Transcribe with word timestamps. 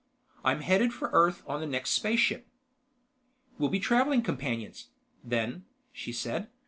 "I'm 0.43 0.61
heading 0.61 0.89
for 0.89 1.11
Earth 1.13 1.43
on 1.45 1.59
the 1.61 1.67
next 1.67 1.91
spaceship." 1.91 2.47
"We'll 3.59 3.69
be 3.69 3.79
traveling 3.79 4.23
companions, 4.23 4.87
then," 5.23 5.65
she 5.93 6.11
said. 6.11 6.49